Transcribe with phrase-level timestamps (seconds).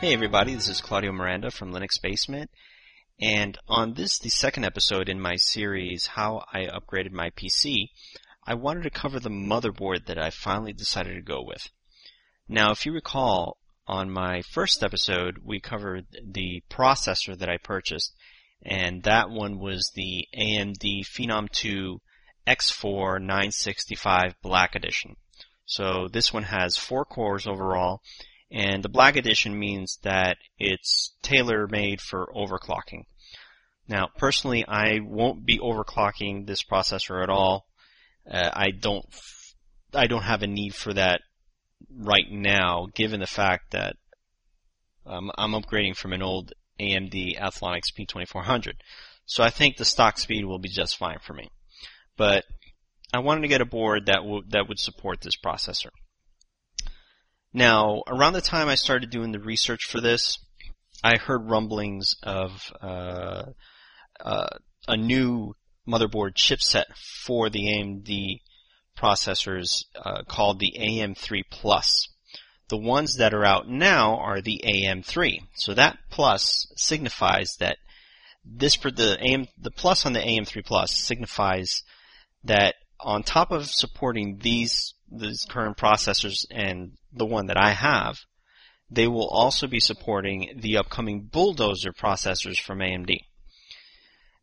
[0.00, 2.50] Hey everybody, this is Claudio Miranda from Linux Basement,
[3.20, 7.90] and on this, the second episode in my series, How I Upgraded My PC,
[8.46, 11.68] I wanted to cover the motherboard that I finally decided to go with.
[12.48, 18.14] Now, if you recall, on my first episode, we covered the processor that I purchased,
[18.62, 22.00] and that one was the AMD Phenom 2
[22.46, 25.16] X4 965 Black Edition.
[25.66, 28.00] So this one has four cores overall,
[28.50, 33.04] and the black edition means that it's tailor made for overclocking.
[33.88, 37.66] Now, personally, I won't be overclocking this processor at all.
[38.30, 39.04] Uh, I don't,
[39.94, 41.20] I don't have a need for that
[41.96, 43.96] right now, given the fact that
[45.06, 48.76] um, I'm upgrading from an old AMD Athlon XP 2400.
[49.26, 51.50] So I think the stock speed will be just fine for me.
[52.16, 52.44] But
[53.12, 55.90] I wanted to get a board that would that would support this processor.
[57.52, 60.38] Now, around the time I started doing the research for this,
[61.02, 63.44] I heard rumblings of uh,
[64.20, 64.48] uh,
[64.86, 65.54] a new
[65.88, 66.84] motherboard chipset
[67.24, 68.40] for the AMD
[68.96, 72.08] processors uh, called the AM3 Plus.
[72.68, 75.40] The ones that are out now are the AM3.
[75.54, 77.78] So that plus signifies that
[78.44, 81.82] this the AM the plus on the AM3 Plus signifies
[82.44, 88.18] that on top of supporting these these current processors and the one that I have,
[88.90, 93.18] they will also be supporting the upcoming Bulldozer processors from AMD.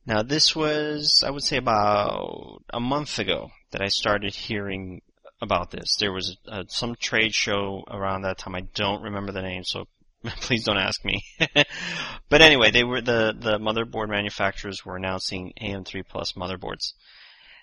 [0.05, 5.01] Now this was, I would say about a month ago that I started hearing
[5.41, 5.95] about this.
[5.99, 8.55] There was uh, some trade show around that time.
[8.55, 9.87] I don't remember the name, so
[10.41, 11.23] please don't ask me.
[12.29, 16.93] but anyway, they were the the motherboard manufacturers were announcing AM3 Plus motherboards.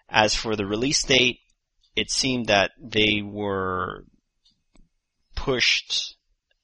[0.09, 1.38] As for the release date,
[1.97, 4.04] it seemed that they were
[5.34, 6.16] pushed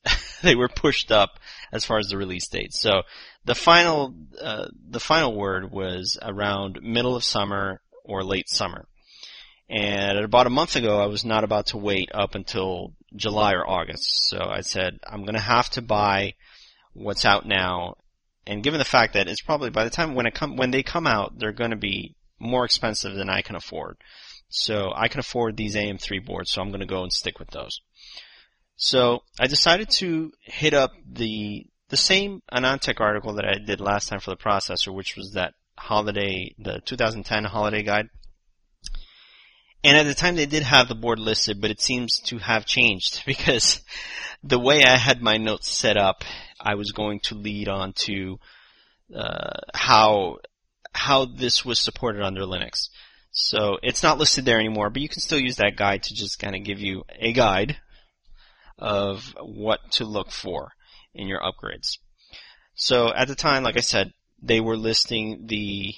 [0.43, 1.39] they were pushed up
[1.73, 2.73] as far as the release date.
[2.73, 3.03] So
[3.45, 8.87] the final uh, the final word was around middle of summer or late summer.
[9.69, 13.69] And about a month ago, I was not about to wait up until July or
[13.69, 14.29] August.
[14.29, 16.35] So I said, I'm going to have to buy
[16.93, 17.95] what's out now.
[18.47, 20.83] And given the fact that it's probably by the time when it come when they
[20.83, 23.97] come out, they're going to be more expensive than I can afford.
[24.49, 27.51] So I can afford these AM3 boards, so I'm going to go and stick with
[27.51, 27.81] those.
[28.83, 34.09] So I decided to hit up the the same AnandTech article that I did last
[34.09, 38.09] time for the processor, which was that holiday, the 2010 holiday guide.
[39.85, 42.65] And at the time they did have the board listed, but it seems to have
[42.65, 43.83] changed because
[44.43, 46.25] the way I had my notes set up,
[46.59, 48.39] I was going to lead on to
[49.15, 50.39] uh, how
[50.95, 52.89] how this was supported under Linux.
[53.31, 56.39] So it's not listed there anymore, but you can still use that guide to just
[56.39, 57.77] kind of give you a guide
[58.81, 60.73] of what to look for
[61.15, 61.99] in your upgrades.
[62.75, 65.95] So at the time, like I said, they were listing the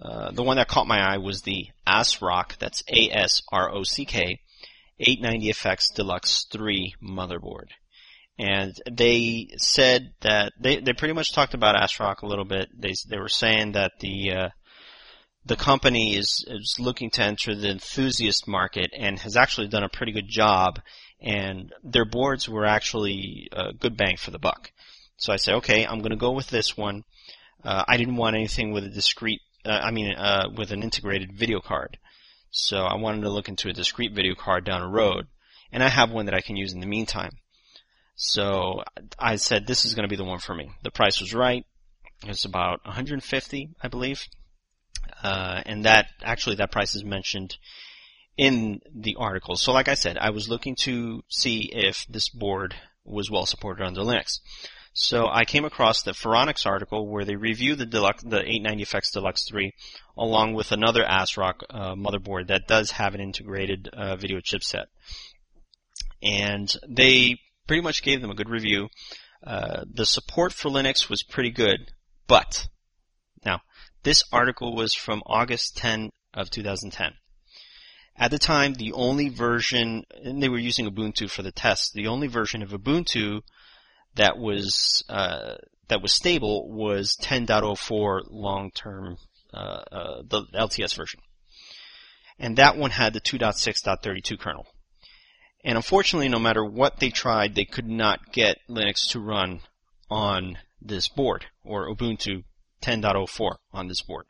[0.00, 2.58] uh, the one that caught my eye was the ASRock.
[2.58, 4.38] That's A S R O C K
[5.06, 7.68] 890FX Deluxe 3 motherboard.
[8.38, 12.68] And they said that they, they pretty much talked about ASRock a little bit.
[12.76, 14.48] They they were saying that the uh,
[15.44, 19.88] the company is is looking to enter the enthusiast market and has actually done a
[19.88, 20.80] pretty good job.
[21.20, 24.70] And their boards were actually a good bang for the buck.
[25.16, 27.02] So I said, okay, I'm going to go with this one.
[27.64, 31.36] Uh, I didn't want anything with a discrete, uh, I mean, uh, with an integrated
[31.36, 31.98] video card.
[32.50, 35.26] So I wanted to look into a discrete video card down the road,
[35.72, 37.32] and I have one that I can use in the meantime.
[38.14, 38.82] So
[39.18, 40.70] I said this is going to be the one for me.
[40.82, 41.64] The price was right.
[42.22, 44.26] It was about 150, I believe,
[45.22, 47.56] uh, and that actually that price is mentioned
[48.38, 49.56] in the article.
[49.56, 52.74] So like I said, I was looking to see if this board
[53.04, 54.38] was well supported under Linux.
[54.92, 59.44] So I came across the Phoronix article where they review the deluxe, the 890FX Deluxe
[59.48, 59.72] 3
[60.16, 64.86] along with another ASRock uh, motherboard that does have an integrated uh, video chipset.
[66.22, 68.88] And they pretty much gave them a good review.
[69.44, 71.92] Uh, the support for Linux was pretty good,
[72.26, 72.66] but
[73.44, 73.60] now
[74.02, 77.12] this article was from August 10 of 2010.
[78.18, 82.08] At the time, the only version, and they were using Ubuntu for the test, the
[82.08, 83.42] only version of Ubuntu
[84.16, 85.54] that was uh,
[85.86, 89.16] that was stable was 10.04 long-term,
[89.54, 91.20] uh, uh, the LTS version,
[92.38, 94.66] and that one had the 2.6.32 kernel.
[95.64, 99.60] And unfortunately, no matter what they tried, they could not get Linux to run
[100.10, 102.44] on this board, or Ubuntu
[102.82, 104.26] 10.04 on this board.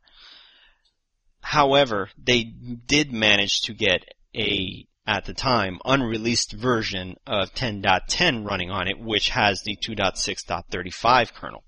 [1.48, 4.04] However, they did manage to get
[4.36, 11.32] a at the time, unreleased version of 10.10 running on it, which has the 2.6.35
[11.32, 11.64] kernel.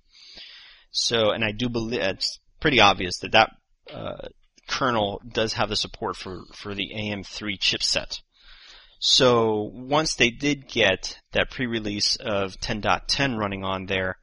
[0.91, 3.53] So, and I do believe it's pretty obvious that that
[3.91, 4.29] uh,
[4.69, 8.21] kernel does have the support for, for the AM3 chipset.
[8.99, 14.19] So once they did get that pre-release of 10.10 running on there,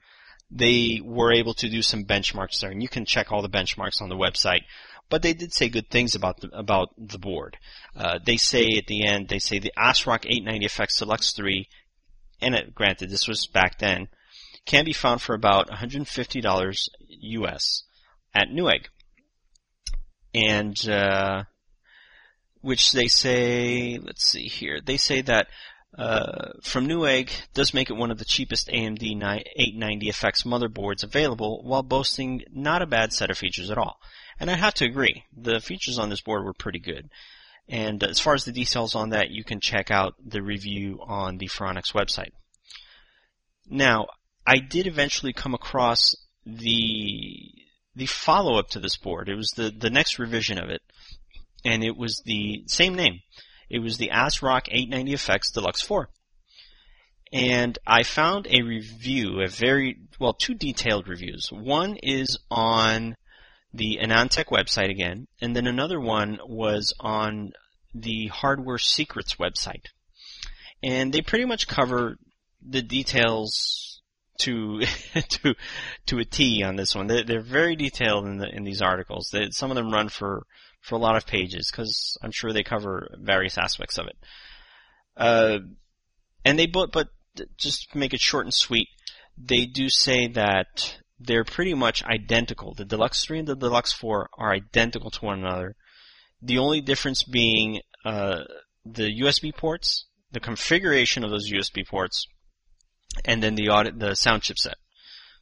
[0.52, 4.04] they were able to do some benchmarks there, and you can check all the benchmarks
[4.04, 4.62] on the website.
[5.10, 7.58] But they did say good things about the about the board.
[7.96, 11.68] Uh, they say at the end, they say the ASRock 890FX Deluxe 3,
[12.42, 14.10] and it, granted this was back then,
[14.66, 17.84] can be found for about $150 US
[18.36, 18.88] at Newegg.
[20.34, 21.44] And uh,
[22.62, 25.48] which they say, let's see here, they say that
[25.98, 31.82] uh, from Newegg does make it one of the cheapest AMD 890FX motherboards available while
[31.82, 33.98] boasting not a bad set of features at all.
[34.40, 37.10] And I have to agree, the features on this board were pretty good.
[37.68, 41.38] And as far as the details on that, you can check out the review on
[41.38, 42.32] the Phoronix website.
[43.70, 44.08] Now,
[44.46, 46.16] I did eventually come across
[46.46, 47.52] the
[47.96, 49.28] the follow up to this board.
[49.28, 50.82] It was the, the next revision of it.
[51.66, 53.22] And it was the same name.
[53.70, 56.10] It was the ASRock 890FX Deluxe 4.
[57.34, 61.50] And I found a review, a very, well, two detailed reviews.
[61.52, 63.16] One is on
[63.74, 67.52] the AnandTech website again, and then another one was on
[67.94, 69.86] the Hardware Secrets website.
[70.82, 72.18] And they pretty much cover
[72.66, 74.02] the details
[74.40, 74.82] to
[75.30, 75.56] to
[76.06, 77.08] to a T on this one.
[77.08, 79.30] They're, they're very detailed in the in these articles.
[79.32, 80.46] They, some of them run for
[80.82, 84.18] for a lot of pages because I'm sure they cover various aspects of it.
[85.16, 85.60] Uh,
[86.46, 87.10] and they but but
[87.58, 88.88] just to make it short and sweet,
[89.38, 92.74] they do say that they're pretty much identical.
[92.74, 95.76] The Deluxe 3 and the Deluxe 4 are identical to one another.
[96.42, 98.44] The only difference being uh,
[98.86, 102.28] the USB ports, the configuration of those USB ports,
[103.26, 104.76] and then the audit, the sound chipset.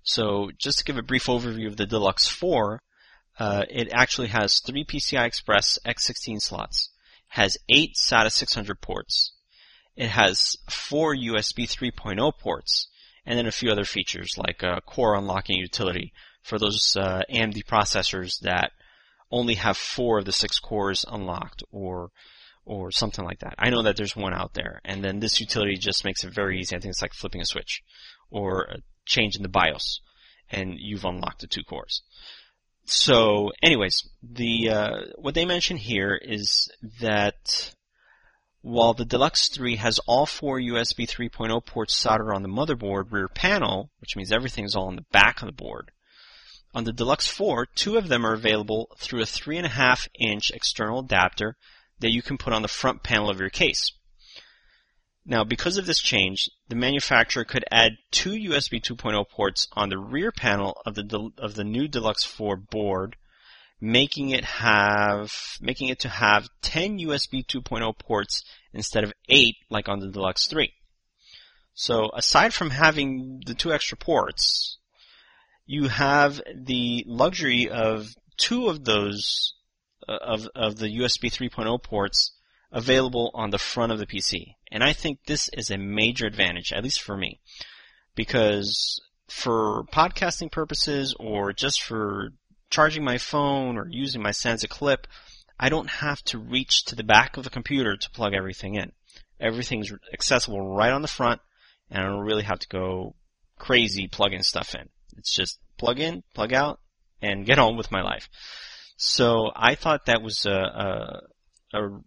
[0.04, 2.82] So just to give a brief overview of the Deluxe 4,
[3.40, 6.90] uh, it actually has three PCI Express X16 slots,
[7.30, 9.34] has eight SATA 600 ports,
[9.96, 12.88] it has four USB 3.0 ports,
[13.26, 16.12] and then a few other features like a core unlocking utility
[16.42, 18.72] for those uh, AMD processors that
[19.32, 22.12] only have four of the six cores unlocked, or
[22.66, 23.56] or something like that.
[23.60, 26.60] I know that there's one out there, and then this utility just makes it very
[26.60, 26.76] easy.
[26.76, 27.84] I think it's like flipping a switch,
[28.30, 28.68] or
[29.16, 30.02] in the BIOS,
[30.50, 32.02] and you've unlocked the two cores.
[32.86, 36.70] So, anyways, the uh, what they mention here is
[37.02, 37.74] that
[38.62, 43.28] while the Deluxe 3 has all four USB 3.0 ports soldered on the motherboard rear
[43.28, 45.92] panel, which means everything is all on the back of the board,
[46.76, 51.56] on the Deluxe 4, two of them are available through a 3.5 inch external adapter
[52.00, 53.94] that you can put on the front panel of your case.
[55.28, 59.98] Now, because of this change, the manufacturer could add two USB 2.0 ports on the
[59.98, 63.16] rear panel of the of the new Deluxe 4 board,
[63.82, 69.90] making it have making it to have 10 USB 2.0 ports instead of 8 like
[69.90, 70.72] on the Deluxe 3.
[71.74, 74.78] So, aside from having the two extra ports,
[75.66, 79.56] you have the luxury of two of those
[80.08, 82.35] uh, of of the USB 3.0 ports
[82.72, 84.56] available on the front of the PC.
[84.72, 87.40] And I think this is a major advantage, at least for me,
[88.16, 92.30] because for podcasting purposes or just for
[92.70, 95.08] charging my phone or using my Sansa clip,
[95.60, 98.92] I don't have to reach to the back of the computer to plug everything in.
[99.40, 101.42] Everything's accessible right on the front,
[101.90, 103.16] and I don't really have to go
[103.58, 104.90] crazy plugging stuff in.
[105.18, 106.80] It's just plug in, plug out,
[107.22, 108.30] and get on with my life.
[108.98, 110.52] So I thought that was a,
[111.74, 112.00] a, a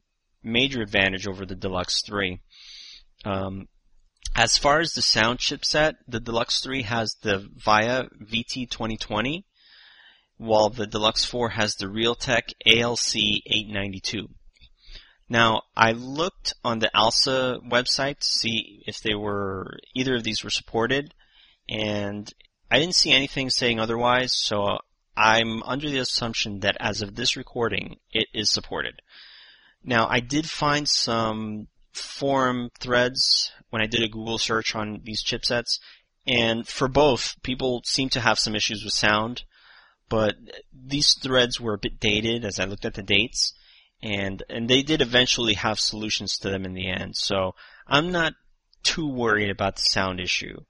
[0.43, 2.41] major advantage over the Deluxe 3.
[3.25, 3.69] Um,
[4.35, 9.45] as far as the sound chipset, the Deluxe 3 has the VIA VT2020,
[10.37, 14.29] while the Deluxe 4 has the Realtek ALC892.
[15.29, 20.43] Now, I looked on the ALSA website to see if they were either of these
[20.43, 21.13] were supported,
[21.69, 22.33] and
[22.71, 24.33] I didn't see anything saying otherwise.
[24.35, 24.79] So
[25.17, 29.03] I'm under the assumption that as of this recording, it is supported.
[29.85, 35.23] Now, I did find some forum threads when I did a Google search on these
[35.23, 35.79] chipsets,
[36.27, 39.45] and for both, people seem to have some issues with sound,
[40.09, 40.37] but
[40.73, 43.55] these threads were a bit dated as I looked at the dates,
[44.03, 47.17] and and they did eventually have solutions to them in the end.
[47.17, 47.55] So
[47.87, 48.35] I'm not
[48.83, 50.61] too worried about the sound issue.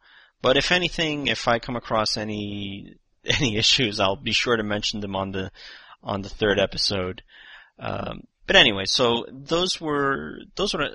[0.40, 5.00] But if anything, if I come across any any issues, I'll be sure to mention
[5.00, 5.50] them on the
[6.02, 7.22] on the third episode.
[7.78, 10.88] Um, But anyway, so those were those were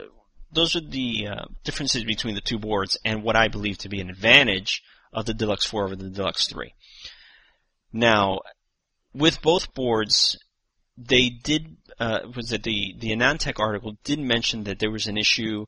[0.51, 4.01] those are the uh, differences between the two boards and what I believe to be
[4.01, 4.81] an advantage
[5.13, 6.74] of the Deluxe 4 over the Deluxe 3.
[7.91, 8.39] Now,
[9.13, 10.36] with both boards,
[10.98, 15.17] they did uh, was that the the AnandTech article did mention that there was an
[15.17, 15.67] issue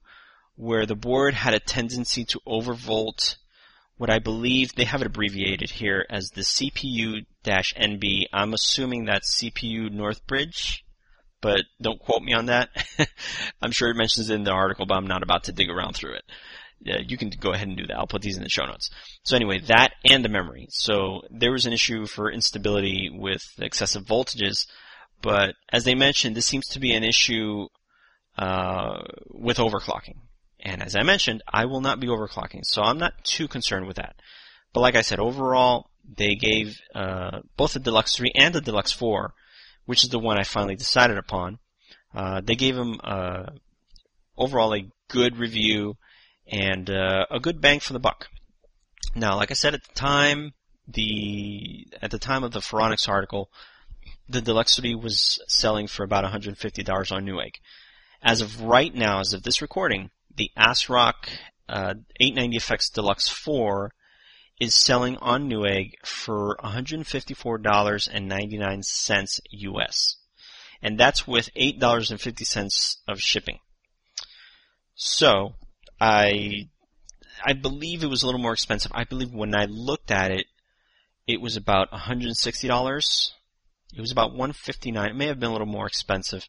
[0.55, 3.35] where the board had a tendency to overvolt
[3.97, 7.25] what I believe they have it abbreviated here as the CPU-NB.
[8.33, 10.84] I'm assuming that's CPU Northbridge,
[11.45, 12.69] but don't quote me on that.
[13.61, 15.93] I'm sure it mentions it in the article, but I'm not about to dig around
[15.93, 16.23] through it.
[16.79, 17.95] Yeah, you can go ahead and do that.
[17.95, 18.89] I'll put these in the show notes.
[19.21, 20.65] So anyway, that and the memory.
[20.71, 24.65] So there was an issue for instability with excessive voltages,
[25.21, 27.67] but as they mentioned, this seems to be an issue
[28.39, 30.17] uh, with overclocking.
[30.59, 33.97] And as I mentioned, I will not be overclocking, so I'm not too concerned with
[33.97, 34.15] that.
[34.73, 38.93] But like I said, overall, they gave uh, both the Deluxe 3 and the Deluxe
[38.93, 39.31] 4,
[39.85, 41.59] which is the one I finally decided upon.
[42.13, 43.45] Uh, they gave them uh,
[44.37, 45.97] overall a good review
[46.47, 48.27] and uh, a good bang for the buck.
[49.15, 50.53] Now, like I said at the time,
[50.87, 53.49] the at the time of the Phoronix article,
[54.29, 57.55] the Deluxe 3 was selling for about $150 on Newegg.
[58.21, 61.29] As of right now, as of this recording, the ASRock
[61.69, 63.91] uh, 890FX Deluxe 4
[64.59, 70.15] is selling on Newegg for $154.99 US.
[70.81, 73.59] And that's with $8.50 of shipping.
[74.95, 75.53] So,
[75.99, 76.69] I
[77.43, 78.93] I believe it was a little more expensive.
[78.95, 80.45] I believe when I looked at it,
[81.27, 83.31] it was about $160.
[83.93, 85.09] It was about 159.
[85.09, 86.47] It may have been a little more expensive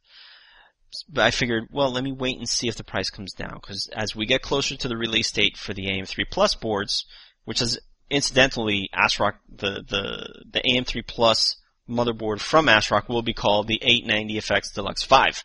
[1.08, 3.58] but I figured, well, let me wait and see if the price comes down.
[3.60, 7.04] Because as we get closer to the release date for the AM3 Plus boards,
[7.44, 7.78] which is
[8.10, 11.56] incidentally ASRock, the, the, the AM3 Plus
[11.88, 15.44] motherboard from ASRock will be called the 890FX Deluxe 5.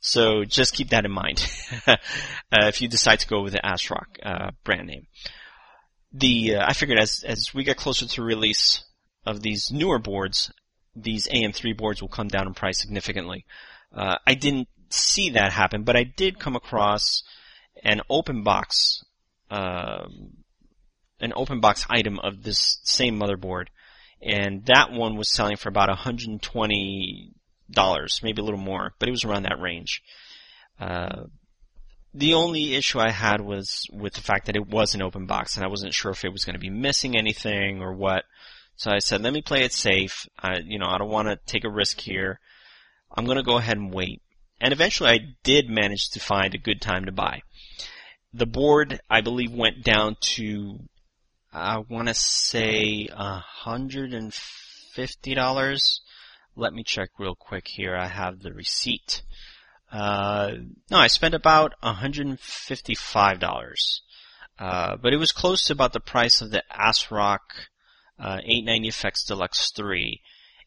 [0.00, 1.44] So just keep that in mind
[1.86, 1.96] uh,
[2.52, 5.06] if you decide to go with the ASRock uh, brand name.
[6.12, 8.84] The uh, I figured as as we get closer to release
[9.26, 10.52] of these newer boards,
[10.94, 13.44] these AM3 boards will come down in price significantly.
[13.92, 17.22] Uh, I didn't see that happen, but I did come across
[17.82, 19.04] an open box,
[19.50, 20.06] uh,
[21.20, 23.66] an open box item of this same motherboard,
[24.22, 27.32] and that one was selling for about 120
[27.70, 30.02] dollars, maybe a little more, but it was around that range.
[30.78, 31.24] Uh,
[32.14, 35.56] the only issue I had was with the fact that it was an open box,
[35.56, 38.24] and I wasn't sure if it was going to be missing anything or what.
[38.76, 40.26] So I said, let me play it safe.
[40.38, 42.40] I, you know, I don't want to take a risk here.
[43.14, 44.22] I'm going to go ahead and wait.
[44.60, 47.42] And eventually I did manage to find a good time to buy.
[48.32, 50.78] The board, I believe, went down to,
[51.56, 56.00] I want to say, $150.
[56.54, 57.96] Let me check real quick here.
[57.96, 59.22] I have the receipt.
[59.90, 60.50] Uh,
[60.90, 64.00] no, I spent about $155.
[64.58, 67.38] Uh, but it was close to about the price of the ASRock
[68.18, 70.20] uh, 890FX Deluxe 3.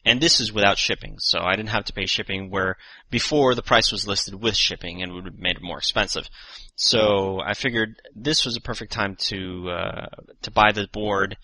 [0.04, 2.76] And this is without shipping, so I didn't have to pay shipping where
[3.10, 6.28] before the price was listed with shipping and would have made it more expensive.
[6.74, 10.06] So I figured this was a perfect time to uh,
[10.42, 11.36] to buy the board,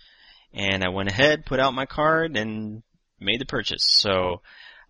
[0.54, 2.82] and I went ahead, put out my card, and
[3.20, 3.84] made the purchase.
[3.86, 4.40] So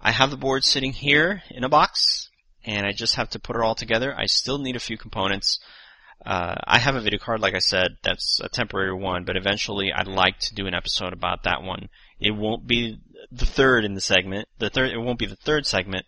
[0.00, 2.30] I have the board sitting here in a box,
[2.64, 4.14] and I just have to put it all together.
[4.16, 5.58] I still need a few components.
[6.24, 9.92] Uh, I have a video card, like I said, that's a temporary one, but eventually
[9.92, 11.88] I'd like to do an episode about that one.
[12.18, 12.98] It won't be
[13.30, 14.48] the third in the segment.
[14.58, 16.06] The third, it won't be the third segment.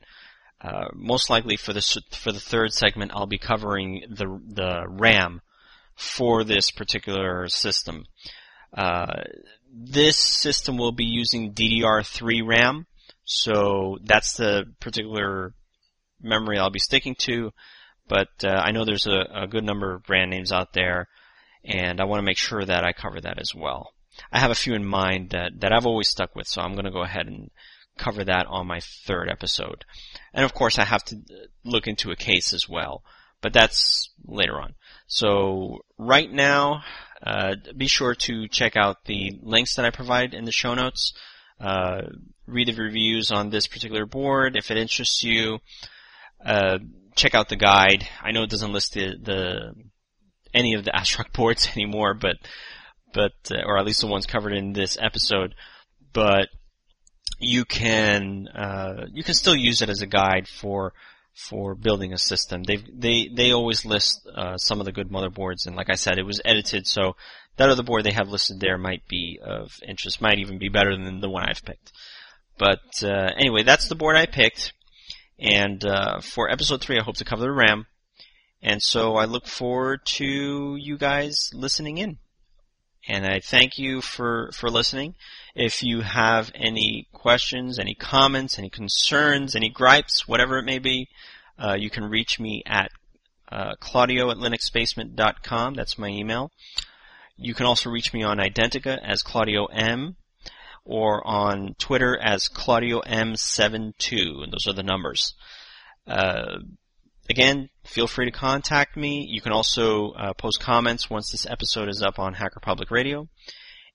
[0.60, 5.40] Uh, most likely for the for the third segment, I'll be covering the the RAM
[5.94, 8.04] for this particular system.
[8.76, 9.22] Uh,
[9.72, 12.86] this system will be using DDR3 RAM,
[13.24, 15.54] so that's the particular
[16.20, 17.52] memory I'll be sticking to.
[18.08, 21.08] But uh, I know there's a, a good number of brand names out there,
[21.64, 23.92] and I want to make sure that I cover that as well.
[24.32, 26.84] I have a few in mind that, that I've always stuck with, so I'm going
[26.84, 27.50] to go ahead and
[27.98, 29.84] cover that on my third episode.
[30.32, 31.16] And of course, I have to
[31.64, 33.02] look into a case as well,
[33.42, 34.74] but that's later on.
[35.06, 36.82] So right now,
[37.22, 41.12] uh, be sure to check out the links that I provide in the show notes.
[41.60, 42.02] Uh,
[42.46, 45.58] read the reviews on this particular board if it interests you.
[46.44, 46.78] Uh,
[47.16, 48.08] check out the guide.
[48.22, 49.74] I know it doesn't list the, the
[50.54, 52.36] any of the ASRock boards anymore, but
[53.12, 55.54] but uh, or at least the ones covered in this episode.
[56.12, 56.48] But
[57.38, 60.92] you can uh, you can still use it as a guide for
[61.34, 62.62] for building a system.
[62.64, 66.18] They they they always list uh, some of the good motherboards, and like I said,
[66.18, 67.14] it was edited, so
[67.56, 70.96] that other board they have listed there might be of interest, might even be better
[70.96, 71.92] than the one I've picked.
[72.58, 74.72] But uh, anyway, that's the board I picked,
[75.38, 77.86] And uh, for episode three, I hope to cover the RAM.
[78.60, 82.18] And so I look forward to you guys listening in.
[83.08, 85.14] And I thank you for, for listening.
[85.54, 91.08] If you have any questions, any comments, any concerns, any gripes, whatever it may be,
[91.58, 92.90] uh, you can reach me at
[93.50, 95.74] uh, claudio at linuxbasement.com.
[95.74, 96.52] That's my email.
[97.38, 100.16] You can also reach me on Identi.ca as Claudio M
[100.84, 105.34] or on Twitter as Claudio M72, and those are the numbers.
[106.06, 106.58] Uh,
[107.28, 109.26] again, feel free to contact me.
[109.28, 113.28] You can also uh, post comments once this episode is up on Hacker Public Radio.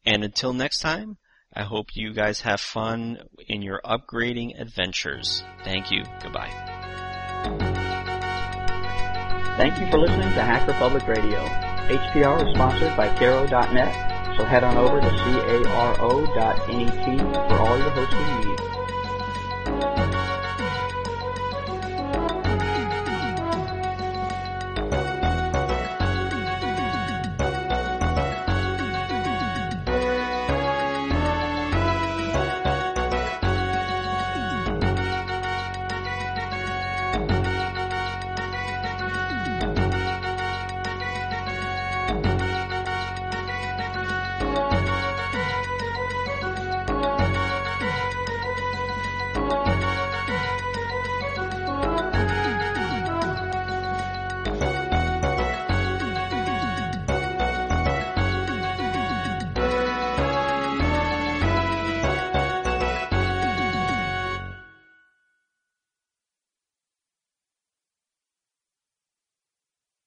[0.06, 1.18] And until next time,
[1.56, 5.44] I hope you guys have fun in your upgrading adventures.
[5.64, 6.04] Thank you.
[6.22, 6.52] Goodbye.
[9.58, 11.38] Thank you for listening to Hacker Public Radio.
[11.84, 16.58] HPR is sponsored by Caro.net, so head on over to caro.net
[17.50, 18.53] for all your hosting needs.